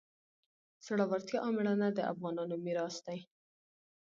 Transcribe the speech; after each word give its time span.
زړورتیا 0.85 1.37
او 1.45 1.49
میړانه 1.55 1.89
د 1.93 1.99
افغانانو 2.11 2.55
میراث 2.65 2.95
دی. 3.05 3.19